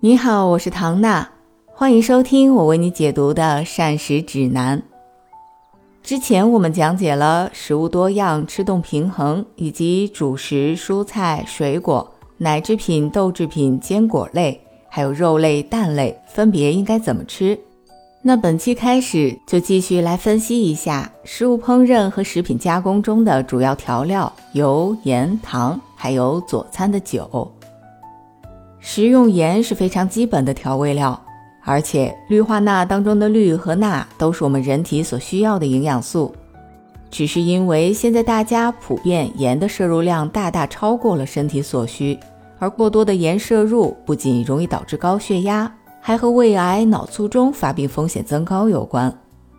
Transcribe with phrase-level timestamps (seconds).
[0.00, 1.28] 你好，我是唐娜，
[1.66, 4.80] 欢迎收听我为你解读的膳食指南。
[6.04, 17.58] 之前我们讲解了食物多样、吃动平衡，以及主食、蔬菜、水果、奶制品、豆制品、坚果类，还有肉类、蛋类分别应该怎么吃。
[18.22, 27.52] 那本期开始就继续来分析一下食物烹饪和食品加工中的主要调料油、盐、糖，还有佐餐的酒。
[28.90, 31.22] 食用盐是非常基本的调味料，
[31.62, 36.34] 而且氯化钠当中的氯和钠都是我们人体所需要的营养素。
[37.10, 42.18] 只是因为现在大家普遍盐的摄入量大大超过了身体所需，
[42.58, 49.14] 而过多的盐摄入不仅容易导致高血压，还和胃癌、脑卒中发病风险增高有关。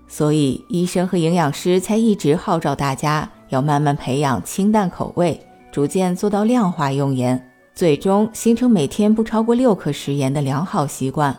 [0.08, 5.40] 所以医生和营养师才一直号召大家要慢慢培养清淡口味，
[5.72, 7.46] 逐渐做到量化用盐。
[7.80, 11.34] 最终形成每天不超过六克食盐的良好习惯。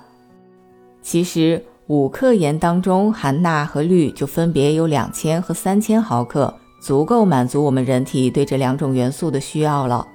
[1.02, 10.08] 其实五克盐当中含钠和氯就分别有两千和三千毫克，足够满足我们人体对这两种元素的需要了。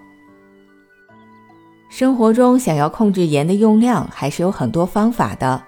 [1.91, 5.61] 生活中想要控制盐的用量，还是有很多方法的。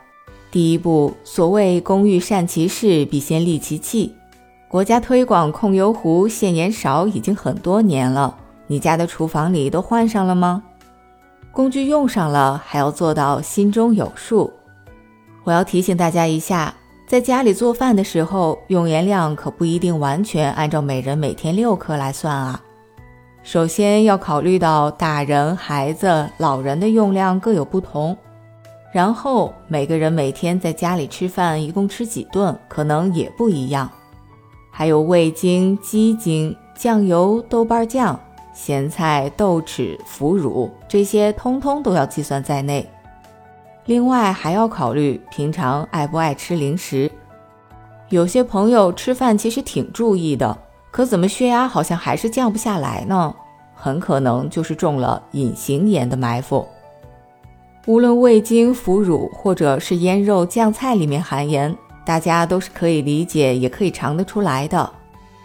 [0.50, 4.11] 第一步，所谓“工欲善其事，必先利其器”，
[4.67, 8.35] 国家推广控油壶、限盐勺已经很多年了。
[8.67, 10.61] 你家的厨房里都换上了吗？
[11.51, 14.51] 工具用上了，还要做到心中有数。
[15.43, 16.73] 我要提醒大家一下，
[17.07, 22.61] 在家里做饭的时候，用盐量可不一定完全按照每人每天六克来算啊。
[23.41, 28.15] 首先要考虑到大人、孩子、老人的用量各有不同，
[28.91, 33.89] 然后每个人每天在家里吃饭一共吃几顿，可能也不一样。
[34.69, 38.19] 还有味精、鸡精、酱油、豆瓣酱。
[38.58, 42.89] 咸菜、豆豉、腐乳这些通通都要计算在内。
[43.86, 47.09] 另外还要考虑平常爱不爱吃零食。
[48.09, 50.57] 有些朋友吃饭其实挺注意的，
[50.90, 53.31] 可怎么血压好像还是降不下来呢？
[53.75, 56.68] 很可能就是中了隐形盐的埋伏。
[57.85, 64.91] 无论味精、腐乳或者是腌肉、酱菜里面含盐，大家都是可以理解，也可以尝得出来的。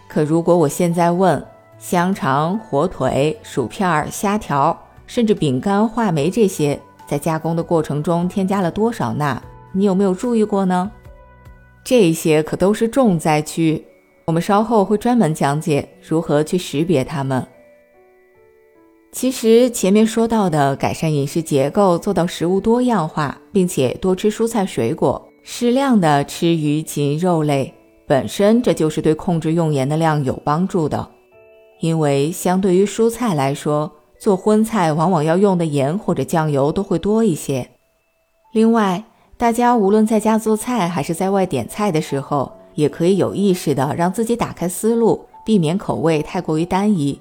[0.07, 1.41] 可如果我现在问，
[1.83, 9.43] 香肠、火腿、薯片、虾条，甚至饼干、话梅这些，在加工的过程中添加了多少钠？
[9.73, 10.89] 你有没有注意过呢？
[11.83, 13.83] 这些可都是重灾区，
[14.23, 17.45] 我们稍后会专门讲解如何去识别它们。
[19.11, 27.73] 其实前面说到的改善饮食结构，做到食物多样化，并且多吃蔬菜水果，适量的吃鱼禽肉类，
[28.07, 31.09] 本身这就是对控制用盐的量有帮助的。
[31.83, 37.71] 因为相对于蔬菜来说，做荤菜往往要用的盐或者酱油都会多一些。
[38.53, 39.03] 另外，
[39.35, 47.19] 大家无论在家做菜还是在外点菜的时候，也可以有意识的让自己打开思路，避免口味太过于单一。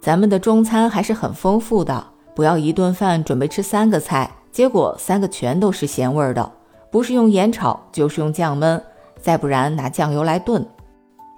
[0.00, 6.52] 咱们的中餐还是很丰富的，不要一顿饭准备吃三个菜，结果三个全都是咸味儿的，
[6.92, 8.80] 不是用盐炒就是用酱焖，
[9.20, 10.64] 再不然拿酱油来炖。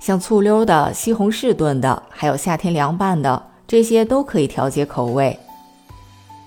[0.02, 5.38] 像醋溜的、西红柿炖的，还有夏天凉拌的，这些都可以调节口味。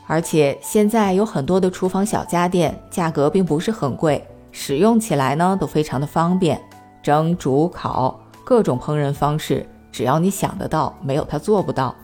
[0.08, 4.22] 而且现在有很多的厨房小家电，价格并不是很贵，
[4.52, 6.62] 使用起来呢都非常的方便，
[7.02, 11.96] 蒸、煮、烤各种烹饪方式，只要你想得到，没有它做不到。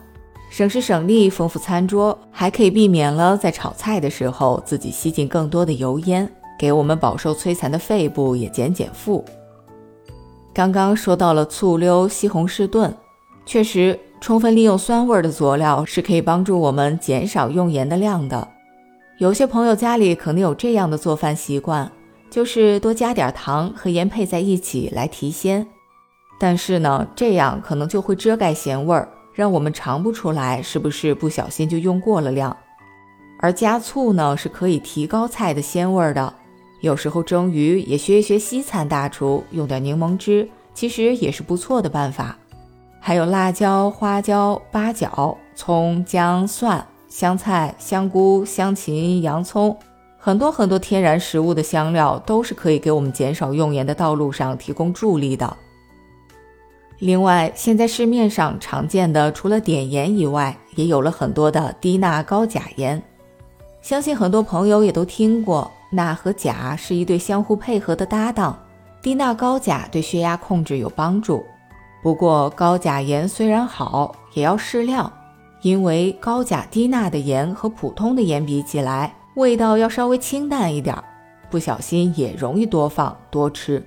[0.50, 9.26] 省时省力，丰富餐桌，还可以避免了在炒菜的时候自己吸进更多的油烟，给我们饱受摧残的肺部也减减负。
[10.54, 12.94] 刚刚说到了醋溜、西红柿炖，
[13.46, 18.46] 确实充分利用酸味的佐料是可以帮助我们减少用盐的量的。
[19.18, 21.90] 有些朋友家里可能有这样的做饭习惯，
[22.30, 25.66] 就是多加点糖和盐配在一起来提鲜。
[26.38, 32.56] 但是呢，这样可能就会遮盖咸味儿，让我们尝不出来是不是不小心就用过了量。
[33.40, 36.34] 而加醋呢，是可以提高菜的鲜味的。
[36.82, 42.36] 有时候蒸鱼也学一学西餐大厨，用点柠檬汁，其实也是不错的办法。
[43.00, 49.78] 还有辣椒、花椒、八角、葱、姜、蒜、香菜、香菇、香芹、洋葱，
[50.18, 55.56] 很多很多天然食物的香料都是可以给我们减少用盐的道路上提供助力的。
[56.98, 63.02] 另外，现在市面上常见的除了碘盐以外，也有了很多的低钠高钾盐，
[63.84, 65.72] 相信很多朋友也都听过。
[65.92, 68.58] 钠和钾是一对相互配合的搭档，
[69.02, 71.46] 低钠高钾对血压控制有帮助。
[72.02, 75.12] 不过高钾盐虽然好，也要适量，
[75.62, 80.96] 因为高钾低钠的盐和普通的盐比起来，味道要稍微清淡一点，
[81.50, 83.84] 不小心也容易多放多吃。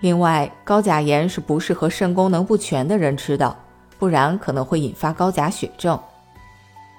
[0.00, 3.54] 另外，高钾盐是不适合肾功能不全的人吃的，
[3.98, 6.00] 不然可能会引发高钾血症。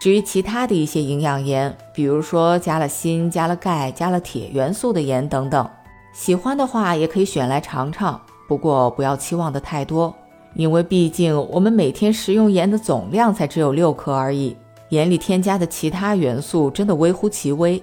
[0.01, 5.69] 至于其他的一些营养盐，比如说加了锌、加了钙、加了铁元素的盐等等，
[6.11, 8.19] 喜欢的话也可以选来尝尝。
[8.47, 10.11] 不过不要期望的太多，
[10.55, 14.57] 因为毕竟我们每天食用盐的总量才只有六克而已，
[14.89, 17.79] 盐里添加的其他元素真的微乎其微。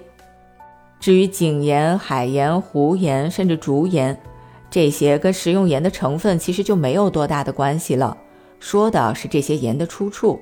[0.99, 4.19] 至于井盐、海盐、湖盐，甚至竹盐。
[4.69, 8.17] 这些跟食用盐的成分其实就没有多大的关系了，
[8.59, 10.37] 说的是这些盐的出处。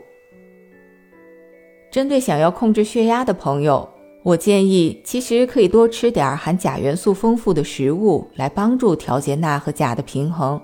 [1.90, 3.88] 针对想要控制血压的朋友，
[4.24, 10.62] 我建议其实可以多吃点含钾元素丰富的食物，来帮助调节钠和钾的平衡。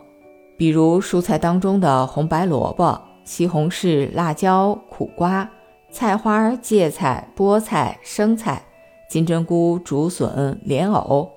[0.58, 5.50] 比如蔬菜当中的红白萝卜、西红柿、辣椒、苦瓜、
[5.90, 8.62] 菜花、芥菜、菠菜、生菜、
[9.10, 11.30] 金针菇、竹笋、莲藕。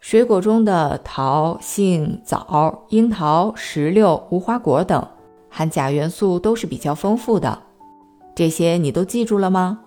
[0.00, 5.08] 水果中的桃、杏、枣、樱桃、石榴、无花果等，
[5.48, 7.58] 含钾元素都是比较丰富的。
[8.34, 9.80] 这些你都记住了吗？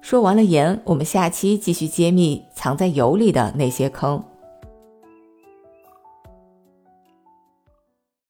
[0.00, 4.22] 说完了盐，我们下期继续揭秘藏在油里的那些坑。